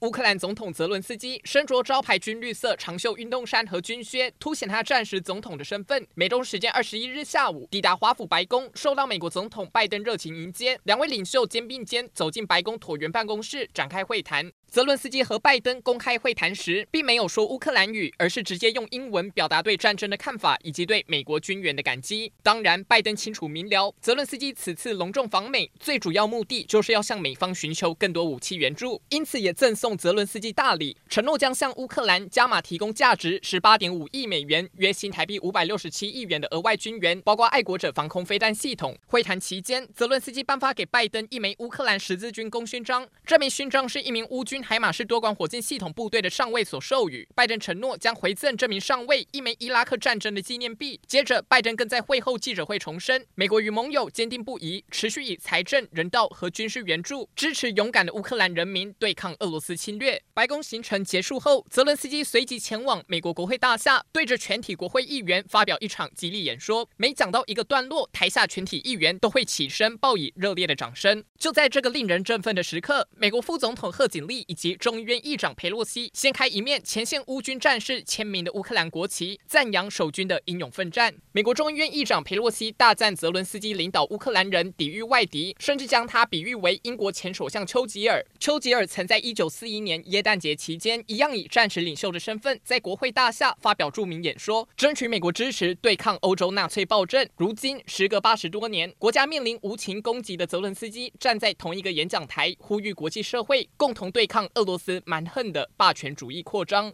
[0.00, 6.06] 乌克兰总统泽伦斯基身着招牌军绿色长袖运动衫和军靴，凸显他战时总统的身份。
[6.14, 14.50] 美东时间二十一日下午抵达华府白宫，受到美国总统拜登热情迎接，两位领袖肩并肩走进白宫椭圆办公室，展开会谈。
[14.70, 22.32] 泽伦斯基和拜登公开会谈时，并没有说乌克兰语，而是直接用英文表达对战争的看法以及对美国军援的感激。
[22.42, 38.96] 当然，拜登清楚明了，泽伦斯基此次隆重访美，最主要目的就是要向美方寻求更多武器援助，因此也赠送泽伦斯基大礼，承诺将向乌克兰加码提供价值十八点五亿美元（约新台币五百六十七亿元）的额外军援，包括爱国者防空飞弹系统。
[39.06, 44.62] 会谈期间，泽伦斯基颁发给拜登一枚乌克兰十字军功勋章，这枚勋章是一名乌军。
[44.62, 51.00] 海马斯多管火箭系统部队的上尉所授予，拜登承诺将回赠这名上尉一枚伊拉克战争的纪念币。
[51.06, 60.22] 接着，拜登更在会后记者会重申，美国与盟友坚定不移，持续以财政、人道和军事援助支持勇敢的乌克兰人民对抗俄罗斯侵略。
[60.34, 66.86] 白宫行程结束后，泽伦斯基随即前往美国国会大厦，对着全体国会议员发表一场激励演说。
[66.98, 71.24] 每讲到一个段落，台下全体议员都会起身报以热烈的掌声。
[71.38, 74.44] 就在这个令人振奋的时刻，美国副总统贺锦丽。
[74.50, 81.14] 以及众议院议长裴洛西掀开一面前线乌军战士签名的乌克兰国旗，赞扬守军的英勇奋战。
[81.30, 88.20] 美国众议院议长裴洛西大赞泽伦斯基领导乌克兰人抵御外敌，甚至将他比喻为英国前首相丘吉尔。
[88.40, 97.28] 丘吉尔曾在一九四一年耶诞节期间，一样以战时领袖的身份，在国会大厦发表著名演说，争取美国支持对抗欧洲纳粹暴政。
[97.36, 104.48] 如今时隔八十多年，国家面临无情攻击的泽伦斯基站在同一个演讲台，呼吁国际社会共同对抗。
[104.54, 106.92] 俄罗斯蛮横的霸权主义扩张。